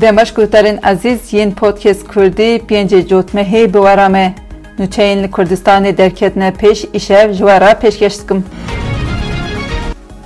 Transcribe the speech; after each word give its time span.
Demeş 0.00 0.32
guhtarên 0.34 0.78
ezîz 0.90 1.34
yên 1.34 1.50
podcast 1.50 2.08
Kurdî 2.08 2.60
pêncê 2.68 3.08
cotmehê 3.08 3.74
bi 3.74 3.78
wera 3.78 4.08
me. 4.08 4.34
Nûçeyên 4.78 5.22
li 5.22 5.26
Kurdistanê 5.26 5.96
derketine 5.96 6.48
pêş 6.60 6.86
îşev 6.94 7.32
ji 7.32 7.38
we 7.38 7.60
re 7.60 7.72
pêşkêş 7.82 8.22
dikim. 8.22 8.44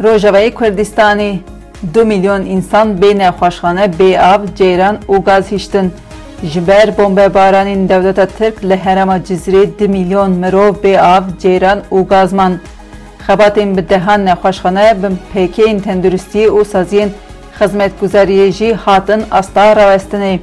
Rojavayê 0.02 0.52
Kurdistanê 0.52 1.36
du 1.94 2.04
milyon 2.04 2.42
însan 2.46 2.88
bê 2.98 3.18
nexweşxane, 3.18 3.90
bê 3.98 4.20
av, 4.20 4.40
ceyran 4.56 4.98
û 5.08 5.24
gaz 5.24 5.52
hîştin. 5.52 5.92
Ji 6.44 6.66
ber 6.66 6.98
bombebaranên 6.98 7.88
dewleta 7.88 8.26
Tirk 8.26 8.64
li 8.64 8.74
herêma 8.84 9.18
Cizrê 9.26 9.78
du 9.78 9.88
milyon 9.88 10.30
mirov 10.30 10.74
bê 10.84 11.00
av, 11.00 11.22
ceyran 11.42 11.78
û 11.90 12.08
gaz 12.08 12.32
man. 12.32 12.58
Xebatên 13.26 13.76
bi 13.76 13.88
dehan 13.88 14.26
nexweşxane 14.26 14.96
bi 15.02 15.08
pêkeyên 15.34 15.80
tenduristiyê 15.82 16.48
û 16.48 16.64
saziyên 16.64 17.08
hatin 18.76 19.22
asta 19.30 19.72
rawestinê. 19.76 20.38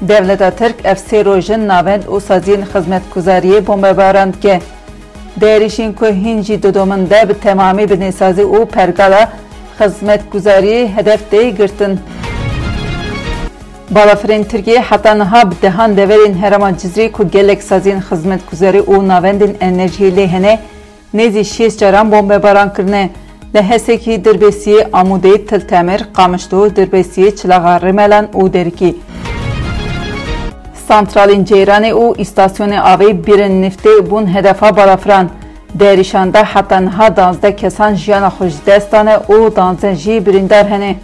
Devleta 0.00 0.50
Tirk 0.50 0.84
ev 0.84 0.94
sê 0.94 1.24
rojin 1.24 1.68
navend 1.68 2.02
û 2.02 2.20
saziyên 2.20 2.62
xizmetguzariyê 2.72 3.66
bombebaran 3.66 4.32
dike. 4.32 4.60
Derişên 5.40 5.94
ku 5.94 6.06
hîn 6.06 6.42
jî 6.42 6.62
didomin 6.62 7.10
de 7.10 7.28
bi 7.28 7.34
temamî 7.34 7.90
bi 7.90 7.94
nêsazî 7.94 8.42
û 8.42 8.66
pergala 8.66 9.28
xizmetguzariyê 9.80 10.96
hedef 10.96 11.20
tê 11.32 11.56
girtin. 11.56 12.00
Balafirên 13.90 14.44
Tirkiye 14.44 14.80
heta 14.80 15.14
niha 15.14 15.50
bi 15.50 15.54
dehan 15.62 15.96
deverên 15.96 16.34
herêma 16.42 16.70
Cizrê 16.80 17.12
ku 17.12 17.30
gelek 17.30 17.62
saziyên 17.62 18.00
xizmetguzarî 18.10 18.80
û 18.80 19.08
navendên 19.08 19.54
enerjiyê 19.60 20.16
lê 20.16 20.26
hene 20.26 20.58
nêzî 21.14 21.40
şêst 21.40 21.78
caran 21.78 22.12
bombebaran 22.12 22.74
kirine. 22.74 23.10
لهسکی 23.54 24.18
دربسی 24.18 24.76
آموده 24.92 25.38
تلتمر 25.38 26.00
قامشتو 26.14 26.68
دربسی 26.68 27.30
چلاغ 27.30 27.64
رملن 27.84 28.28
او 28.32 28.48
درکی 28.48 28.94
سانترالین 30.88 31.44
جیران 31.44 31.84
او 31.84 32.14
استاسیون 32.18 32.72
آوی 32.72 33.12
بیرن 33.12 33.64
نفتی 33.64 33.94
بون 34.10 34.26
هدفا 34.26 34.70
برافران 34.72 35.30
درişanda 35.80 36.44
hattanha 36.54 37.16
12 37.16 37.56
kesan 37.56 37.94
jiyana 37.94 38.32
xujdestane 38.38 39.14
û 39.28 39.56
danzen 39.56 39.94
jî 39.94 40.26
birîndar 40.26 40.68
hene. 40.68 40.96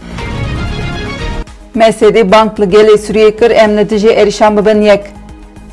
Mesedê 1.76 2.32
banklı 2.32 2.64
gelê 2.64 2.98
Sûriye 2.98 3.36
kir 3.36 3.50
em 3.50 3.76
li 3.76 3.90
dijî 3.90 4.08
erîşan 4.08 4.56
bibin 4.56 4.82
yek. 4.82 5.13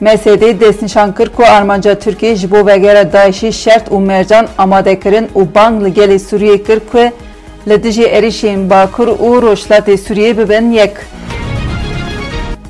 MSD 0.02 0.59
destnîşan 0.59 1.16
kir 1.16 1.30
ku 1.30 1.44
armanca 1.44 1.99
Tirkiye 1.99 2.35
ji 2.35 2.52
bo 2.52 2.67
vegera 2.67 3.13
Daişî 3.13 3.53
şert 3.53 3.88
û 3.88 4.05
mercan 4.05 4.47
amadekirin 4.57 5.27
û 5.35 5.55
bang 5.55 5.83
li 5.83 5.89
gelê 5.89 6.19
Sûriyê 6.19 6.63
kir 6.63 6.80
ku 6.91 6.97
li 7.69 7.83
dijî 7.83 8.69
Bakur 8.69 9.07
û 9.07 9.41
Rojhilatê 9.41 9.94
Sûriyê 9.97 10.38
bibin 10.38 10.72
yek. 10.72 10.91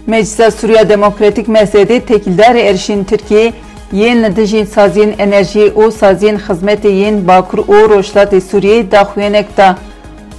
Meclisa 0.07 0.51
Suriya 0.51 0.89
Demokratik 0.89 1.47
MSD 1.47 1.91
tekildarê 2.09 2.71
êrişên 2.71 3.05
Tirkiye 3.05 3.53
yên 3.93 4.23
li 4.23 4.35
dijî 4.35 4.65
saziyên 4.65 5.11
enerjiyê 5.15 5.73
û 5.73 5.91
saziyên 5.91 6.37
xizmetê 6.37 6.87
yên 6.87 7.27
Bakur 7.27 7.57
û 7.57 7.77
Rojhilatê 7.89 8.41
Sûriyê 8.51 8.91
daxuyenek 8.91 9.57
da 9.57 9.77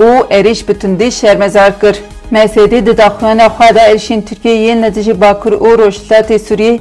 û 0.00 0.28
êriş 0.28 0.68
bi 0.98 1.10
şermezar 1.10 1.80
kir. 1.80 1.96
MSD 2.32 2.86
di 2.86 2.96
daxuyana 2.96 3.46
xwe 3.46 3.74
de 3.74 3.80
êrişên 3.80 4.22
Tirkiye 4.22 4.56
yên 4.56 4.94
dijî 4.94 5.20
Bakur 5.20 5.52
û 5.52 5.68
Rojhilatê 5.78 6.38
Sûriyê 6.48 6.80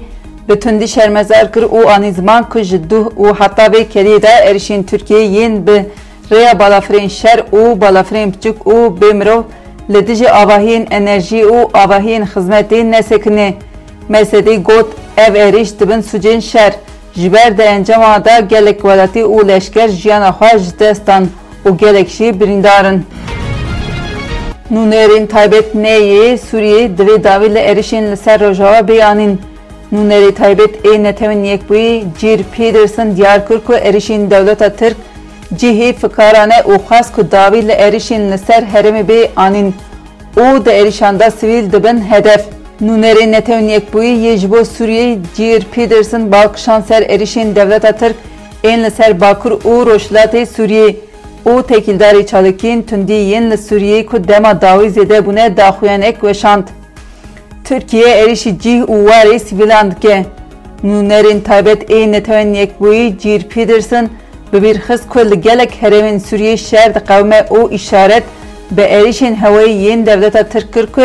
bi 0.50 0.60
tundî 0.60 0.88
şermezar 0.88 1.52
kir 1.54 1.64
û 1.64 1.86
anî 1.86 2.12
ziman 2.14 2.50
ku 2.50 2.60
ji 2.60 2.90
duh 2.90 3.06
û 3.06 3.26
heta 3.40 3.66
vê 3.66 3.82
keriyê 3.94 4.22
de 4.22 4.28
êrişên 4.28 4.84
Tirkiye 4.84 5.26
yên 5.26 5.68
bi 5.68 5.86
rêya 6.32 6.60
balafirên 6.60 7.08
şer 7.08 7.40
û 7.40 7.82
balafirên 7.82 8.34
biçûk 8.34 8.58
û 8.66 9.00
bê 9.00 9.14
mirov 9.14 9.44
li 9.94 10.08
dijî 10.08 10.30
avahiyên 10.30 10.86
enerjî 10.92 11.42
û 11.46 11.72
avahiyên 11.84 12.24
xizmetê 12.34 12.92
nesekine. 12.92 13.54
MSD 14.10 14.48
got 14.66 14.88
ev 15.18 15.36
êriş 15.36 15.80
dibin 15.80 16.02
sucên 16.02 16.42
şer 16.42 16.74
ji 17.16 17.34
ber 17.34 17.58
de 17.58 17.64
encama 17.64 18.26
da 18.26 18.40
gelek 18.40 18.76
welatî 18.82 19.20
û 19.20 19.48
leşker 19.48 19.88
jiyana 19.88 20.30
xwe 20.30 20.60
ji 20.60 20.80
dest 20.80 21.08
dan 21.08 21.28
û 21.66 21.78
gelek 21.78 22.10
jî 22.10 22.40
birîndarin. 22.40 23.06
Nûnerên 24.72 25.28
taybet 25.28 25.76
neyê 25.76 26.38
Sûriyê 26.38 26.98
divê 26.98 27.24
dawî 27.24 27.56
li 27.56 27.60
êrişên 27.60 28.12
li 28.12 28.18
ser 28.18 28.40
Rojava 28.40 28.88
beyanîn. 28.88 29.40
Nûnerê 29.94 30.34
taybet 30.34 30.86
ê 30.86 31.04
netewên 31.04 31.44
yekbûyî 31.44 32.04
Cîr 32.20 32.44
Peterson 32.44 33.16
diyar 33.16 33.48
kir 33.48 33.60
ku 33.60 33.74
êrişên 33.74 34.32
dewleta 34.32 34.70
Tirk 34.70 34.98
cihê 35.60 35.94
fikarane 35.94 36.62
ku 37.16 37.32
dawî 37.32 37.68
li 37.68 37.72
êrişên 37.72 38.32
li 38.32 38.38
ser 38.38 38.64
herêmê 38.64 39.08
bê 39.08 39.30
anîn 39.36 39.74
û 40.36 40.66
di 40.66 40.70
êrişan 40.70 41.20
de 41.20 41.32
sivîl 41.32 41.72
dibin 41.72 42.02
hedef. 42.12 42.42
Nûnerê 42.82 43.32
netewên 43.32 43.70
yekbûyî 43.70 44.16
yê 44.26 44.38
ji 44.38 44.52
bo 44.52 44.58
Sûriyê 44.58 45.18
Cîr 45.36 45.62
Peterson 45.76 46.32
balkişan 46.32 46.82
ser 46.82 47.02
êrişên 47.02 47.56
dewleta 47.56 47.92
Tirk 47.92 48.16
ên 48.64 48.84
li 48.84 48.92
ser 48.92 49.22
Bakur 49.22 49.52
û 49.52 49.86
Rojhilatê 49.90 50.46
Sûriyê 50.46 50.96
û 51.46 51.54
tekildarê 51.72 52.26
çalikîn 52.26 52.82
tundî 52.82 53.14
yên 53.14 53.52
li 53.52 53.58
Sûriyê 53.68 54.06
ku 54.06 54.28
dema 54.28 54.62
dawî 54.62 54.88
zêde 54.88 55.26
bûne 55.26 55.58
daxuyanek 55.58 56.16
weşand. 56.16 56.68
Tirkiye 57.64 58.08
êrişî 58.24 58.60
cih 58.60 58.82
û 58.82 58.96
warê 59.08 59.40
sivîlan 59.40 59.92
dike. 59.92 60.26
Nûnerên 60.84 61.42
taybet 61.44 61.90
ê 61.90 62.12
netewên 62.14 62.54
yekbûyî 62.62 63.18
Cîr 63.18 63.42
Peterson 63.44 64.10
bi 64.54 64.58
bîrxist 64.64 65.10
ku 65.10 65.20
li 65.20 65.42
gelek 65.42 65.72
herêmên 65.82 66.20
Sûriyê 66.28 66.58
şer 66.58 66.96
diqewme 66.96 67.40
û 67.50 67.74
îşaret 67.74 68.24
bi 68.72 68.82
êrişên 68.82 69.36
hewayî 69.36 69.76
yên 69.88 70.06
dewleta 70.06 70.44
Tirk 70.44 70.74
kir 70.74 70.86
ku 70.86 71.02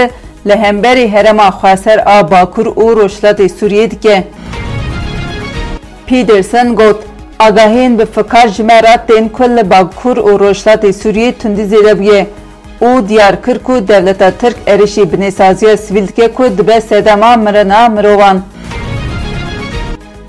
li 0.48 0.56
hemberî 0.56 1.06
herêma 1.14 1.48
xweser 1.60 1.98
a 2.06 2.30
Bakur 2.30 2.66
û 2.66 2.86
Rojhilatê 3.00 3.46
Sûriyê 3.58 3.90
dike. 3.90 4.24
Peterson 6.06 6.76
got 6.76 7.15
Agahên 7.38 7.98
bi 7.98 8.06
fikar 8.06 8.48
ji 8.48 8.62
me 8.62 8.82
re 8.82 8.96
tên 9.08 9.28
ku 9.28 9.44
li 9.44 9.70
Bakur 9.70 10.16
û 10.16 10.38
Rojhilatê 10.38 10.92
Sûriyê 10.92 11.32
tundî 11.32 11.62
zêde 11.62 11.98
bûye 11.98 12.26
û 12.80 13.08
diyar 13.08 13.42
kir 13.42 13.58
ku 13.58 13.88
dewleta 13.88 14.30
Tirk 14.30 14.56
êrişî 14.66 15.02
binêsaziya 15.12 15.76
sivîl 15.76 16.08
dike 16.08 16.28
ku 16.32 16.58
dibe 16.58 16.80
sedema 16.80 17.36
mirina 17.36 17.88
mirovan. 17.88 18.42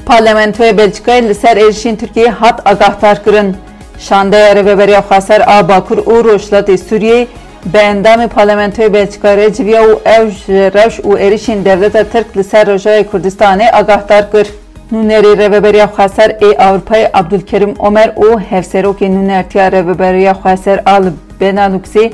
Parlamentoya 0.06 0.72
Belçikayê 0.72 1.30
li 1.30 1.36
ser 1.36 1.58
êrişên 1.58 1.98
Tirkiyeyê 1.98 2.30
hat 2.30 2.68
agahdar 2.68 3.24
kirin. 3.24 3.58
Şandeya 4.00 4.54
Rêveberiya 4.54 5.02
Xweser 5.02 5.42
a 5.48 5.70
Bakur 5.70 5.98
û 5.98 6.16
Rojhilatê 6.24 6.78
Sûriyê 6.90 7.28
bi 7.66 7.78
endamê 7.78 8.28
Parlamentoya 8.28 8.94
Belçika 8.94 9.38
re 9.38 9.54
civiya 9.54 9.82
û 9.84 9.92
ew 10.06 10.32
ji 10.32 10.72
rewş 10.74 11.00
û 11.00 11.18
êrişên 11.20 11.66
dewleta 11.66 12.04
Tirk 12.04 12.38
li 12.38 12.44
ser 12.44 12.68
Rojavayê 12.68 13.04
Kurdistanê 13.04 13.72
agahdar 13.72 14.32
kir. 14.32 14.48
Nûnerê 14.92 15.34
Rêveberiya 15.42 15.88
Xweser 15.96 16.30
ê 16.30 16.52
Ewropayê 16.68 17.10
Abdulkerim 17.14 17.74
Omer 17.80 18.10
û 18.26 18.40
hevserokê 18.50 19.08
nûnertiya 19.16 19.68
Rêveberiya 19.72 20.34
Xweser 20.42 20.80
a 20.86 20.96
li 21.04 21.12
Beneluxê 21.42 22.14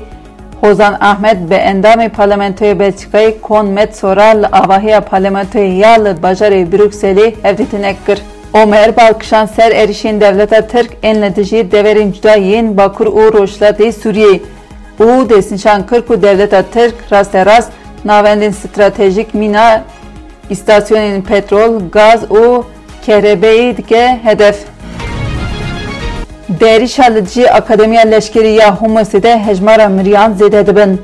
Hozan 0.62 0.94
Ahmed 1.00 1.50
bi 1.50 1.54
endamê 1.56 2.10
Parlamentoya 2.10 2.74
Belçikayê 2.74 3.42
Kon 3.42 3.66
Metsora 3.66 4.30
li 4.42 4.48
avahiya 4.48 5.02
Parlamentoya 5.02 5.78
ya 5.78 5.92
li 6.04 6.10
bajarê 6.24 6.72
Brükselê 6.72 7.34
hevdîtinek 7.44 8.06
kir. 8.06 8.20
Omer 8.54 8.98
balkişan 8.98 9.46
ser 9.46 9.72
êrişên 9.72 10.22
dewleta 10.22 10.68
Tirk 10.68 10.92
ên 11.04 11.22
li 11.22 11.36
dijî 11.36 11.72
deverên 11.72 12.12
cuda 12.14 12.36
yên 12.36 12.78
Bakur 12.78 13.06
û 13.06 13.32
Rojhilatê 13.38 13.88
Sûriyê 13.92 14.40
û 15.00 15.30
destnîşan 15.30 15.88
kir 15.88 16.02
ku 16.02 16.22
dewleta 16.22 16.62
Tirk 16.62 16.96
rasterast 17.12 17.72
navendên 18.06 18.52
stratejîk 18.52 19.34
mîna 19.34 19.84
îstasyonên 20.50 21.22
petrol, 21.22 21.80
gaz 21.92 22.24
û 22.24 22.64
kerebeyê 23.08 23.78
dike 23.78 24.20
hedef. 24.24 24.58
Derîşa 26.60 27.04
li 27.04 27.26
dijî 27.26 27.52
Akademiya 27.52 28.02
Leşkerî 28.02 28.50
ya 28.50 28.68
Humosê 28.68 29.24
de 29.24 29.40
hejmara 29.40 29.90
miriyan 29.90 30.32
zêde 30.34 30.68
dibin. 30.68 31.02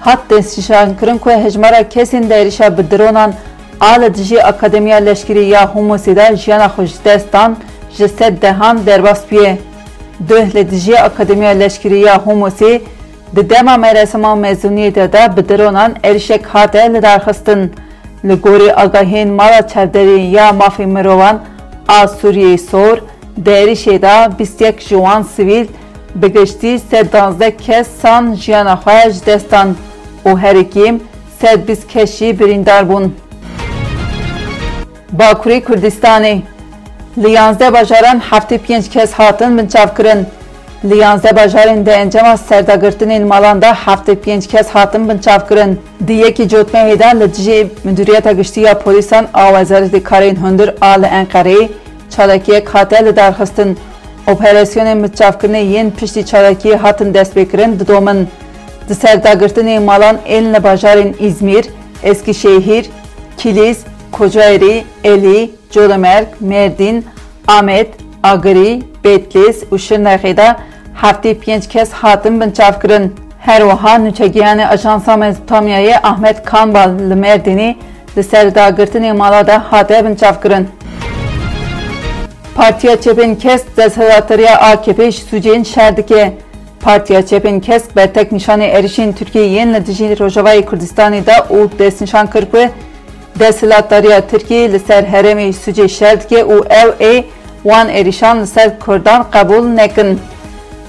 Hat 0.00 0.18
destnîşankirin 0.30 1.18
ku 1.18 1.30
hejmara 1.30 1.80
kesên 1.80 2.30
derîşa 2.30 2.78
bi 2.78 2.90
dronan 2.90 3.34
a 3.80 3.92
li 3.92 4.14
dijî 4.14 4.44
Akademiya 4.44 4.96
Leşkerî 4.96 5.44
ya 5.44 5.62
Humosê 5.74 6.16
de 6.16 6.36
jiyana 6.36 6.64
xwe 6.66 6.86
ji 6.86 7.04
dest 7.04 7.32
dan 7.32 7.56
ji 7.98 8.08
dehan 8.42 8.86
derbas 8.86 9.20
bûye. 9.30 9.58
Duh 10.28 11.02
Akademiya 11.04 11.50
Leşkerî 11.50 11.98
ya 11.98 12.14
Humosê 12.14 12.80
di 13.36 13.50
dema 13.50 13.76
meresima 13.76 14.28
mezuniyê 14.28 14.94
de 14.94 15.12
de 15.12 15.36
bi 15.36 15.48
dronan 15.48 15.94
êrişek 16.02 16.46
hate 16.46 16.94
li 16.94 17.02
Լգորի 18.24 18.68
ագահեն 18.80 19.32
մարաչարդերին 19.36 20.22
յա 20.32 20.46
մաֆի 20.56 20.86
մրովան 20.92 21.40
ասուրիեի 21.96 22.60
սոր, 22.62 23.02
դերի 23.48 23.74
շետա 23.82 24.14
21 24.38 24.86
ժուան 24.86 25.26
սիվիլ 25.34 25.66
բգշտի 26.22 26.72
սեդանզե 26.80 27.50
կես 27.60 27.90
սան 28.00 28.30
ժյանախայջ 28.40 29.20
դեստան 29.26 29.74
ու 30.30 30.34
հերիկիմ 30.46 31.00
սեդ 31.42 31.66
բիս 31.68 31.82
կեշի 31.92 32.32
բիրինդար 32.40 32.88
բուն։ 32.90 33.10
Բաքուրի 35.20 35.58
Քուրդիստանի 35.68 36.34
լիանզե 37.26 37.68
բաժարան 37.76 38.24
75 38.30 38.90
կես 38.96 39.14
հատın 39.20 39.60
մնչավ 39.60 39.92
կրն 40.00 40.24
birîndar 40.84 40.84
bûn. 40.84 40.84
Bakurê 40.84 40.84
Kurdistanê 40.84 40.84
Li 40.84 40.96
yanzdeh 40.96 41.36
bajaran 41.36 41.76
heftê 41.76 41.76
pênc 41.76 41.78
kes 41.78 41.78
hatin 41.78 41.78
binçavkirin. 41.78 41.80
Li 41.80 41.82
11 41.82 41.82
bajarên 41.82 41.86
de 41.86 41.92
encama 41.92 42.36
serdagirtinên 42.36 43.26
malan 43.26 43.62
de 43.62 43.66
75 43.66 44.48
kes 44.48 44.68
hatin 44.68 45.08
binçavkirin. 45.08 45.80
Di 46.06 46.12
yekî 46.12 46.42
cotmehê 46.42 46.98
de 46.98 47.20
li 47.20 47.34
dijî 47.34 47.70
Müdüriyeta 47.84 48.32
Giştî 48.32 48.60
ya 48.60 48.78
Polîsan 48.78 49.26
a 49.34 49.50
Wezaretê 49.50 50.02
Karên 50.02 50.36
Hundir 50.36 50.74
a 50.80 50.86
li 50.86 51.06
Enqereyê 51.06 51.68
çalakiyek 52.10 52.74
hate 52.74 53.04
li 53.04 53.16
darxistin. 53.16 53.78
Operasyonên 54.26 55.04
binçavkirinê 55.04 55.62
yên 55.62 55.90
piştî 55.90 56.20
çalakiyê 56.20 56.76
hatin 56.76 57.14
destpêkirin 57.14 57.80
didomin. 57.80 58.28
Di 58.88 58.92
serdagirtinê 58.92 59.80
malan 59.80 60.16
ên 60.28 60.54
li 60.54 60.64
bajarên 60.64 61.14
İzmir, 61.20 61.64
Eskişehir, 62.02 62.86
Kilis, 63.36 63.78
Kocaeli, 64.12 64.84
Eli, 65.04 65.50
Codemerk, 65.70 66.40
Merdin, 66.40 67.04
Amet, 67.48 67.88
Agirî, 68.22 68.82
Û 69.72 69.78
Şirnexê 69.78 70.36
de 70.36 70.56
heftê 71.02 71.34
pênc 71.34 71.68
kes 71.68 71.92
hatin 71.92 72.40
binçavkirin. 72.40 73.14
Her 73.38 73.60
wiha 73.60 73.96
nûçegiyanê 73.96 74.66
Ajansa 74.68 75.14
Mezopotamyayê 75.14 76.00
Ahmet 76.02 76.44
Kanbal 76.44 76.90
li 77.10 77.14
Merdinê 77.14 77.74
li 78.16 78.22
ser 78.22 78.46
dagirtinê 78.46 79.12
mala 79.12 79.46
de 79.46 79.56
hate 79.56 80.04
binçavkirin. 80.04 80.68
Partiya 82.56 82.94
Çepên 82.96 83.38
Kesk 83.38 83.76
desthilatiriya 83.76 84.60
AKP 84.60 85.10
ji 85.10 85.22
Sûceyên 85.22 85.64
şer 85.64 85.96
dike. 85.96 86.32
Partiya 86.80 87.20
Çepên 87.20 87.60
Kesk 87.60 87.96
bertek 87.96 88.32
nîşanê 88.32 88.72
êrişên 88.72 89.12
Tirkiyeyên 89.12 89.74
li 89.74 89.86
dijî 89.86 90.04
Rojavayê 90.04 90.64
Kurdistanê 90.64 91.26
de 91.26 91.32
û 91.50 91.78
destnîşan 91.78 92.26
kir 92.26 92.46
ku 92.50 92.58
desthilatariya 93.38 94.20
Tirkiye 94.20 94.72
li 94.72 94.78
ser 94.78 95.02
herêmê 95.02 95.52
Sûcê 95.52 95.88
şer 95.88 96.20
dike 96.20 96.40
û 96.40 96.56
wan 97.68 97.88
êrîşan 97.88 98.42
li 98.42 98.46
ser 98.46 98.78
Kurdan 98.80 99.26
qebûl 99.32 99.76
nekin. 99.76 100.20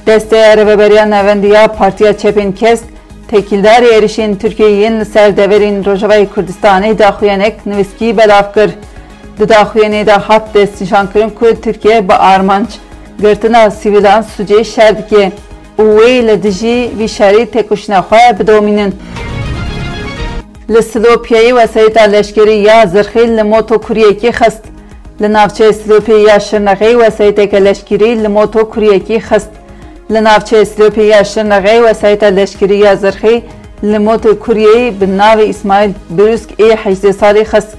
Desteğe 0.08 0.58
Reveberiya 0.58 1.06
Nevendiya 1.06 1.68
Partiya 1.68 2.12
Çepên 2.12 2.56
Kesk 2.56 2.84
tekildarê 3.32 3.90
êrişên 3.98 4.38
Tirkiyeyên 4.38 5.00
li 5.00 5.06
ser 5.06 5.38
deverên 5.38 5.84
Rojavayê 5.84 6.28
Kurdistanê 6.36 7.00
daxuyanek 7.00 7.66
nivîskî 7.66 8.18
belav 8.18 8.54
kir. 8.54 8.70
Di 9.40 9.44
daxuyanê 9.44 10.06
de 10.06 10.12
hat 10.12 10.54
destnîşankirin 10.54 11.30
ku 11.30 11.62
Tirkiye 11.62 12.10
bi 12.10 12.14
armanc 12.14 12.68
girtina 13.22 13.72
sivîlan 13.72 14.26
Sûcê 14.38 14.64
şer 14.64 14.98
dike 14.98 15.32
û 15.80 15.84
wê 15.98 16.28
li 16.28 16.44
dijî 16.44 16.92
vî 17.00 17.10
şerî 17.10 17.44
têkuşina 17.44 18.00
xwe 18.10 18.40
bidomînin. 18.40 18.96
Li 20.70 20.78
Silopyayê 20.78 21.50
wesayeta 21.50 22.02
leşkerî 22.02 22.54
ya 22.54 22.88
zirxî 22.88 23.38
li 23.38 23.44
moto 23.44 23.82
kuryekî 23.82 24.30
xist. 24.30 24.77
Li 25.22 25.28
navçeyê 25.34 25.74
Silopyayê 25.74 26.30
ya 26.30 26.38
Şirnexê 26.38 26.92
wesayeteke 26.92 27.66
leşkerî 27.66 28.24
li 28.24 28.28
moto 28.28 28.69
kuryekî 28.69 29.18
xist. 29.18 29.52
Li 30.12 30.18
navçeyê 30.18 30.66
Silopyayê 30.66 31.06
ya 31.06 31.22
Şirnexê 31.22 31.78
wesayeta 31.88 32.25
leşkerî 32.25 32.78
ya 32.78 32.96
zirxî 32.96 33.44
li 33.84 34.00
moto 34.00 34.30
kuryeyê 34.30 35.02
bi 35.02 35.06
navê 35.06 35.46
İsmail 35.46 35.92
Birusk 36.10 36.52
ê 36.52 36.75
hejdê 36.75 37.14
salî 37.14 37.42
xist. 37.42 37.72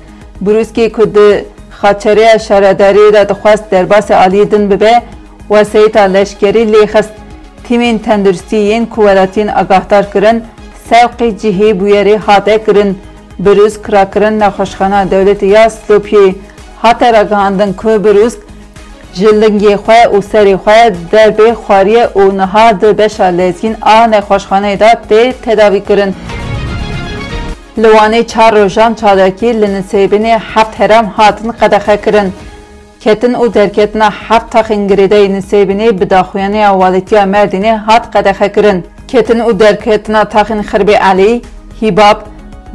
Biruskê 0.45 0.93
ku 0.93 1.15
di 1.15 1.45
xaçereya 1.81 2.35
şaredariyê 2.35 3.13
de 3.13 3.29
dixwast 3.29 3.73
derbasê 3.73 4.15
aliyê 4.15 4.51
din 4.51 4.71
bibe 4.71 5.03
wesayeta 5.49 6.01
leşkerî 6.01 6.73
lê 6.73 6.85
xist. 6.85 7.15
Tîmên 7.69 7.99
tenduristî 7.99 8.57
yên 8.57 8.87
ku 8.87 9.01
welatiyên 9.03 9.51
agahdar 9.55 10.13
kirin 10.13 10.43
sevqê 10.91 11.39
cihê 11.41 11.81
bûyerê 11.81 12.17
hate 12.17 12.65
kirin. 12.65 12.99
Birusk 13.39 13.85
kirakirin 13.85 14.41
nexweşxana 14.41 15.03
dewletê 15.03 15.47
ya 15.47 15.67
Silopyayê 15.67 16.35
hate 16.83 17.13
ragihandin 17.13 17.73
ku 17.73 18.05
Birusk 18.05 18.39
ji 19.15 19.27
lingê 19.27 19.75
xwe 19.85 20.01
û 20.15 20.17
serê 20.31 20.57
xwe 20.65 20.81
derbê 21.13 21.49
xwariye 21.63 22.05
û 22.21 22.23
niha 22.39 22.81
di 22.81 22.99
beşa 22.99 23.25
lezgîn 23.25 23.77
a 23.83 23.99
nexweşxaneyê 24.13 24.81
de 24.81 24.93
tê 25.09 25.33
tedavî 25.45 25.85
kirin. 25.85 26.15
Li 27.79 27.87
Wanê 27.87 28.27
çar 28.27 28.55
rojan 28.55 28.95
çalakî 28.95 29.61
li 29.61 29.67
nisêbinê 29.77 30.39
heft 30.55 30.79
herem 30.79 31.07
hatin 31.07 31.51
qedexe 31.61 31.97
kirin. 32.05 32.33
Ketin 33.01 33.35
û 33.35 33.55
derketina 33.55 34.11
heft 34.29 34.55
texên 34.55 34.89
girêdeyê 34.89 35.29
nisêbinê 35.37 36.01
bi 36.01 36.11
daxuyaniya 36.11 36.71
walîtiya 36.71 37.25
Merdînê 37.35 37.77
hat 37.77 38.13
qedexe 38.13 38.53
kirin. 38.53 38.85
Ketin 39.09 39.39
û 39.39 39.61
derketina 39.61 40.23
texên 40.23 40.61
Xirbê 40.71 40.97
Elî, 41.13 41.43
Hîbab, 41.83 42.19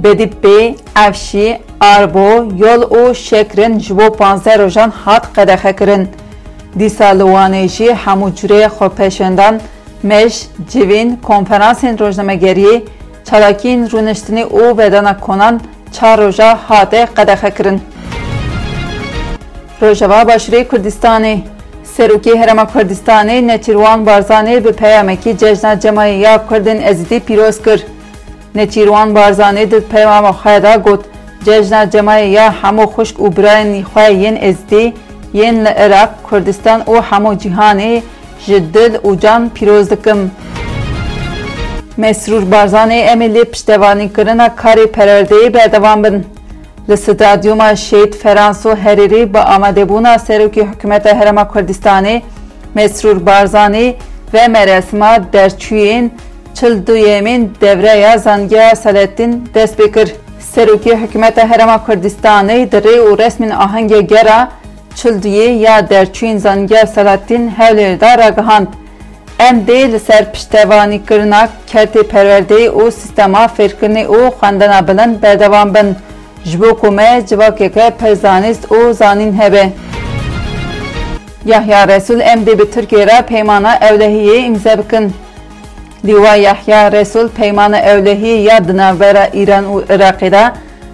Bedîpbê, 0.01 0.75
Evşî, 1.07 1.59
Arbo, 1.81 2.29
Yol 2.57 2.81
û 2.81 3.15
Şekrin 3.15 3.79
ji 3.79 3.97
bo 3.97 4.03
15 4.03 4.59
rojan 4.59 4.89
hat 4.89 5.35
qedexe 5.35 5.75
kirin. 5.75 6.07
Jî 6.79 7.87
hemû 8.05 8.35
cureyê 8.35 8.67
xwepeşendan, 8.67 9.61
meş, 10.03 10.47
civîn, 10.69 11.19
konferansên 11.23 11.97
rojnamegeriyê, 11.97 12.81
çalakiyên 13.25 13.89
rûniştinê 13.91 14.43
û 14.43 14.77
vedana 14.77 15.19
konan 15.19 15.61
çar 15.91 16.21
roja 16.21 16.59
hate 16.67 17.07
qedexe 17.15 17.51
kirin. 17.51 17.81
Rojava 19.81 20.21
Başûrê 20.21 20.67
Kurdistanê 20.67 21.37
Serokê 21.97 22.33
Herêma 22.41 22.65
Kurdistanê 22.73 23.47
Neçîrwan 23.47 24.05
Barzanê 24.05 24.65
bi 24.65 24.71
peyamekî 24.73 25.37
cejna 25.37 25.73
Cemayê 25.73 26.17
ya 26.17 26.45
Kurdên 26.49 26.81
Ezîdî 26.81 27.19
pîroz 27.19 27.63
kir. 27.63 27.85
Нечирван 28.55 29.13
барзани 29.13 29.65
дид 29.65 29.85
пеймама 29.89 30.33
хая 30.33 30.59
да 30.61 30.77
гот 30.77 31.05
ججنا 31.45 31.85
جمعی 31.85 32.29
یا 32.29 32.49
همو 32.49 32.85
خشک 32.85 33.19
و 33.19 33.29
برای 33.29 33.63
نیخواه 33.63 34.11
ین 34.11 34.37
ازدی 34.49 34.93
ین 35.33 35.55
لعراق 35.63 36.09
کردستان 36.31 36.79
و 36.87 37.01
همو 37.01 37.35
جهانی 37.35 38.03
جدل 38.47 38.93
و 39.07 39.15
جان 39.15 39.49
پیروز 39.49 39.89
دکم 39.89 40.31
مسرور 41.97 42.43
بارزانی 42.45 42.99
امیلی 43.01 43.43
پشتوانی 43.43 44.09
کرنا 44.09 44.49
کاری 44.49 44.85
پرردهی 44.85 45.49
بردوان 45.49 46.01
بن 46.01 46.25
لستادیوم 46.89 47.75
شهید 47.75 48.15
فرانسو 48.15 48.69
هریری 48.75 49.25
با 49.25 49.41
آمده 49.41 49.85
بونا 49.85 50.17
سروکی 50.17 50.61
حکومت 50.61 51.05
هرم 51.07 51.43
کردستانی 51.53 52.23
مسرور 52.75 53.19
بارزانی 53.19 53.95
و 54.33 54.47
مراسمات 54.47 55.31
درچوین 55.31 56.11
çil 56.53 56.87
duyemên 56.87 57.49
devreya 57.61 58.17
zangiya 58.17 58.75
Seleddîn 58.75 59.49
dest 59.53 59.79
pê 59.79 59.91
kir. 59.91 60.15
Serokê 60.55 60.93
Hikûmeta 61.01 61.41
Herêma 61.41 61.85
Kurdistanê 61.85 62.71
di 62.71 62.77
rê 62.77 62.99
û 62.99 63.17
resmên 63.17 63.53
ya 65.59 65.79
derçûyên 65.79 66.37
zangiya 66.37 66.85
Seleddîn 66.85 67.51
hewlêrê 67.59 67.99
de 67.99 68.17
ragihand. 68.17 68.67
Em 69.39 69.57
dê 69.67 69.91
li 69.91 69.99
ser 69.99 70.31
piştevanîkirina 70.33 71.49
kertê 71.67 72.03
perwerdeyê 72.03 72.69
û 72.69 72.91
sîstema 72.91 73.45
fêrkirinê 73.57 74.05
û 74.07 74.29
xwendina 74.29 74.87
bilind 74.87 75.23
berdewam 75.23 75.73
bin. 75.75 75.95
ji 76.45 76.61
bo 76.61 76.77
ku 76.77 76.91
me 76.91 77.23
civakeke 77.27 77.91
pir 77.99 78.15
zanîst 78.15 78.63
û 78.71 78.93
zanîn 78.93 79.39
hebe. 79.41 79.69
Yahya 81.45 81.87
Resul 81.87 82.19
em 82.19 82.39
dê 82.43 82.59
bi 82.59 82.71
Tirkiye 82.71 83.07
re 83.07 83.21
peymana 83.21 83.75
ewlehiyê 83.75 84.37
imze 84.37 84.77
bikin. 84.77 85.13
لیوا 86.03 86.37
یحیی 86.37 86.89
رسول 86.89 87.27
پیمان 87.27 87.73
اولهی 87.73 88.27
یاد 88.49 88.71
نوبر 88.71 89.29
ایران 89.31 89.65
و 89.65 89.79
عراقی 89.89 90.29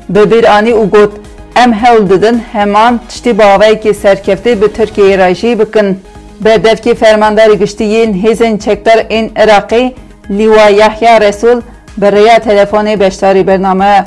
به 0.10 0.26
برانی 0.26 0.72
او 0.72 0.90
گفت 0.90 1.18
ام 1.56 1.72
دیدن 2.08 2.38
همان 2.54 3.00
تشتی 3.10 3.34
باوی 3.34 3.76
که 3.76 3.94
سرکفتی 3.94 4.56
به 4.56 4.68
ترکیه 4.68 5.16
راجی 5.16 5.56
بکن 5.56 5.98
به 6.42 6.58
دفکی 6.58 6.94
فرمانداری 6.94 7.58
گشتی 7.58 7.84
این 7.84 8.14
هیزن 8.14 8.58
چکتر 8.58 9.06
این 9.10 9.32
عراقی 9.36 9.96
لیوا 10.30 10.70
یحیا 10.70 11.18
رسول 11.18 11.62
برای 11.98 12.40
تلفن 12.40 12.96
بشتاری 12.96 13.44
برنامه 13.44 14.04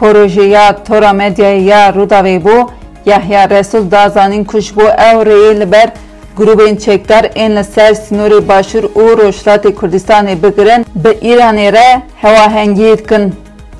کروژیا 0.00 0.72
تورا 0.72 1.12
مدیا 1.12 1.52
یا 1.52 1.90
روداوی 1.90 2.38
بو 2.38 2.66
یحیا 3.06 3.44
رسول 3.44 3.84
دازانین 3.88 4.44
کش 4.44 4.72
بو 4.72 4.82
او 5.12 5.24
ریل 5.24 5.64
بر 5.64 5.88
ku 6.36 6.42
ji 6.42 6.46
bo 6.46 6.62
ew 6.62 6.66
rêyê 6.66 6.68
li 6.68 6.74
ber 6.74 6.74
grûpên 6.74 6.76
çekdar 6.78 7.24
ên 7.24 7.56
li 7.56 7.64
ser 7.64 7.94
sînorê 7.94 8.48
Başûr 8.48 8.84
û 8.84 9.16
Rojhilatê 9.16 9.74
Kurdistanê 9.74 10.42
bigirin 10.42 10.86
bi 10.94 11.08
Îranê 11.08 11.72
re 11.72 12.02
hewahengiyê 12.22 12.98
dikin. 12.98 13.34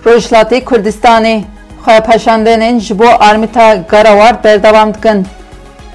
Rojhilatê 0.04 0.64
Kurdistanê 0.64 1.42
xwepeşandenên 1.86 2.80
ji 2.80 2.98
bo 2.98 3.06
armîta 3.20 3.74
Garaward 3.74 4.44
berdewam 4.44 4.94
dikin. 4.94 5.26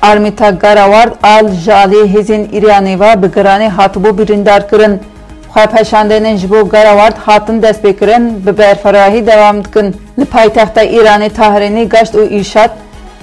Armîta 0.02 0.50
Garaward 0.50 1.14
al 1.24 1.52
ji 1.52 1.72
aliyê 1.72 2.14
hêzên 2.14 2.48
Îranê 2.50 3.00
ve 3.00 3.22
bi 3.22 3.28
giranê 3.28 3.70
hatibû 3.70 4.18
birîndarkirin. 4.18 5.00
Xwepeşandenên 5.56 6.38
ji 6.38 6.50
bo 6.50 6.70
Garaward 6.70 7.18
hatin 7.18 7.62
destpêkirin 7.62 8.46
bi 8.46 8.58
berferahî 8.58 9.28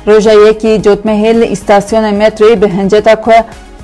roja 0.06 0.32
yekî 0.32 0.82
cotmehê 0.86 1.40
li 1.40 1.46
îstasyona 1.54 2.10
metroyê 2.10 2.62
bi 2.62 2.68
hinceta 2.68 3.20
ku 3.20 3.32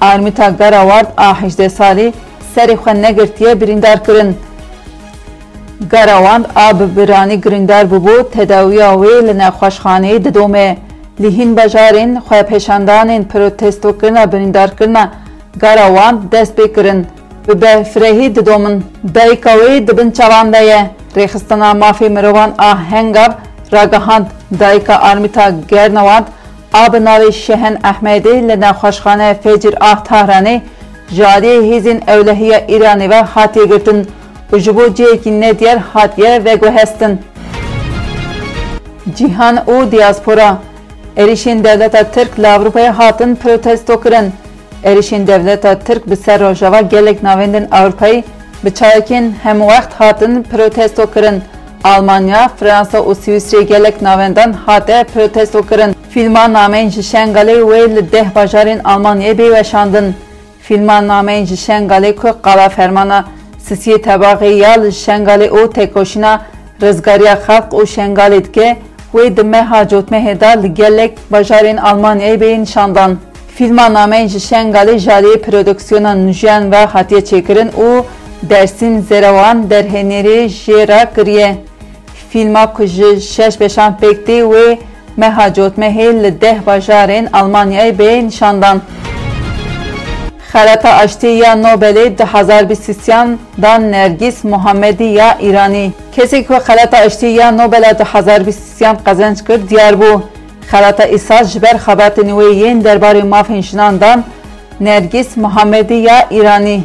armîta 0.01 0.49
Garaward 0.49 1.07
a 1.17 1.33
hejdê 1.41 1.69
salî 1.69 2.13
serê 2.55 2.75
xwe 2.75 3.03
negirtiye 3.03 3.61
birîndar 3.61 4.05
kirin. 4.05 4.37
Garawand 5.91 6.45
a 6.57 6.81
bi 6.81 6.97
biranî 6.97 7.41
girîndar 7.41 7.85
bûbû 7.85 8.31
tedawiya 8.31 8.93
wê 8.93 9.27
li 9.27 9.39
nexweşxaneyê 9.39 10.25
didome. 10.25 10.79
Li 11.21 11.39
hîn 11.39 11.57
bajarên 11.57 12.23
xwepêşandanên 12.29 13.25
protestokirina 13.25 14.33
birîndarkirina 14.33 15.11
gara 15.57 15.87
wan 15.87 16.23
dest 16.33 16.59
pê 16.59 16.75
kirin 16.75 17.07
bi 17.49 17.63
befrehî 17.63 18.37
didomin 18.37 18.85
dayika 19.15 19.51
wê 19.51 19.87
dibin 19.89 20.11
çavan 20.11 20.53
de 20.53 20.59
ye 20.59 20.91
rêxistana 21.17 21.79
mafê 21.79 22.09
mirovan 22.09 22.51
a 22.59 22.91
hengav 22.91 23.31
ragihand 23.73 24.27
dayika 24.61 24.97
armîta 24.97 25.51
gernewand 25.69 26.25
a 26.73 26.93
bi 26.93 26.97
navê 26.97 27.33
şehen 27.33 27.75
ehmedê 27.75 28.49
li 28.49 28.61
nexweşxaneya 28.61 29.35
fêcir 29.45 29.75
a 29.81 29.93
tehranê 29.93 30.61
ji 31.11 31.23
aliyê 31.23 31.61
hêzên 31.71 32.01
ewlehiya 32.11 32.59
îranê 32.59 33.11
ve 33.11 33.21
hatiye 33.23 33.67
girtin 33.67 34.07
û 34.53 34.59
ji 34.59 34.77
bo 34.77 34.95
cihekî 34.95 35.41
nediyar 35.41 35.79
hatiye 35.79 36.45
veguhestin 36.45 37.21
cîhan 39.17 39.57
û 39.57 39.91
diaspora 39.91 40.57
êrişên 41.17 41.65
devleta 41.65 42.05
Tirk 42.05 42.39
li 42.39 42.47
Avrupayê 42.47 42.89
hatin 42.89 43.35
protesto 43.35 44.01
kirin 44.01 44.33
êrişên 44.85 45.27
devleta 45.27 45.79
Tirk 45.79 46.11
bi 46.11 46.17
ser 46.17 46.41
rojava 46.41 46.81
gelek 46.81 47.23
navendên 47.23 47.65
Avrupayê 47.65 48.25
bi 48.65 48.75
çayekên 48.75 49.33
hemwext 49.43 49.93
hatin 49.99 50.43
protesto 50.43 51.07
kirin 51.07 51.43
Almanya, 51.85 52.49
Fransa 52.61 52.99
û 52.99 53.15
Swîsrê 53.15 53.63
gelek 53.63 54.03
navendan 54.03 54.53
hate 54.53 55.05
protesto 55.15 55.63
kirin. 55.63 55.95
Filma 56.11 56.45
nameyên 56.45 56.91
ji 56.91 57.01
Şengalê 57.01 57.61
wê 57.61 57.97
li 57.97 58.13
deh 58.13 58.27
bajarên 58.35 58.81
Almanyayê 58.83 59.39
bêweşandin. 59.39 60.13
Filma 60.61 60.99
nameyên 60.99 61.45
ji 61.47 61.55
Şengalê 61.55 62.17
ku 62.17 62.43
qala 62.43 62.69
fermana 62.69 63.25
Sisiyê 63.69 64.03
tebaxê 64.03 64.45
ya 64.45 64.71
li 64.71 64.89
Şengalê 64.89 65.49
û 65.49 65.73
têkoşîna 65.73 66.39
Rizgariya 66.83 67.35
Xalq 67.35 67.71
û 67.71 67.83
Şengalê 67.87 68.45
dike 68.45 68.77
wê 69.15 69.37
di 69.37 69.43
meha 69.43 69.83
cotmehê 69.83 70.41
da 70.41 70.49
li 70.49 70.75
gelek 70.75 71.19
bajarên 71.33 71.77
Almanyayê 71.77 72.41
bê 72.41 72.61
nîşandan. 72.61 73.19
Filma 73.55 73.87
nameyên 73.87 74.29
ji 74.29 74.39
Şengalê 74.39 75.39
prodüksiyona 75.39 76.15
nujiyan 76.15 76.73
ve 76.73 76.85
hatiye 76.85 77.21
çêkirin 77.21 77.71
û 77.71 78.05
dersîn 78.43 79.01
zerawan 79.01 79.65
derhenêrê 79.71 80.45
jê 80.45 80.89
re 80.89 81.07
kiriye. 81.15 81.57
فیلم 82.33 82.67
کج 82.67 83.19
شش 83.19 83.57
بشان 83.61 83.97
پکتی 84.01 84.41
و 84.43 84.77
مهاجوت 85.19 85.79
مهل 85.79 86.31
ده 86.31 86.55
بازارن 86.67 87.29
آلمانیای 87.33 87.93
به 87.93 88.23
نشاندن. 88.23 88.81
خرطا 90.53 90.89
اشتی 90.89 91.29
یا 91.29 91.55
نوبل 91.55 92.09
دو 92.09 92.25
هزار 92.25 92.63
بیستیان 92.63 93.39
دان 93.63 93.91
نرگیس 93.91 94.45
محمدی 94.45 95.05
یا 95.05 95.31
ایرانی. 95.39 95.95
کسی 96.17 96.43
که 96.45 96.59
خرطا 96.59 96.97
اشتی 96.97 97.29
یا 97.29 97.51
نوبل 97.51 97.93
دو 97.93 98.05
هزار 98.05 98.39
بیستیان 98.39 98.97
قزنش 99.07 99.43
کرد 99.49 99.67
دیار 99.69 99.95
بو. 99.95 100.23
خرطا 100.67 101.05
جبر 101.43 101.77
خبرتنی 101.77 102.33
وی 102.33 102.57
یین 102.57 102.79
درباری 102.79 103.63
شنان 103.63 103.97
دان 103.99 104.25
نرگیس 104.81 105.39
محمدی 105.39 105.95
یا 105.95 106.19
ایرانی. 106.31 106.85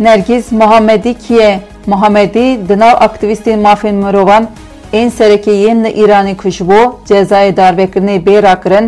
Nergîs 0.00 0.52
Muhamedî 0.52 1.14
kî 1.14 1.34
ye? 1.34 1.60
Muhamedî 1.86 2.68
di 2.68 2.78
nav 2.78 2.94
aktivîstên 3.06 3.60
mafên 3.68 3.94
mirovan 4.04 4.44
ên 4.92 5.08
serekê 5.18 5.54
yên 5.64 5.84
li 5.84 5.90
Îranê 6.02 6.36
ku 6.36 6.48
ji 6.50 6.68
bo 6.68 7.00
cezayê 7.08 7.52
darvekirinê 7.56 8.16
bê 8.26 8.42
rakirin 8.42 8.86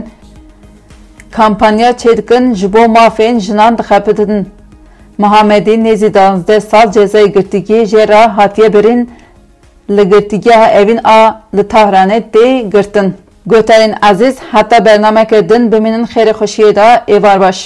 kampanya 1.36 1.90
çêdikin 1.90 2.54
ji 2.54 2.72
bo 2.72 2.78
mafên 2.78 3.38
jinan 3.46 3.78
dixebitin. 3.78 4.48
Muhamedî 5.18 5.74
nêzî 5.86 6.14
danzdeh 6.14 6.60
sal 6.60 6.86
cezayê 6.96 7.28
girtîgehê 7.36 7.82
jê 7.92 8.08
re 8.08 8.22
hatiye 8.36 8.72
birîn 8.74 9.10
li 9.90 10.04
girtîgeha 10.10 10.66
evîn 10.80 11.00
a 11.04 11.20
li 11.56 11.60
Tehranê 11.60 12.22
tê 12.32 12.70
girtin. 12.72 13.14
Goterên 13.46 13.94
ezîz 14.10 14.36
heta 14.52 14.84
bernameke 14.84 15.48
din 15.48 15.72
bimînin 15.72 16.04
xêrê 16.04 16.32
xweşiyê 16.38 16.74
da 16.76 17.04
êvar 17.08 17.40
baş. 17.40 17.58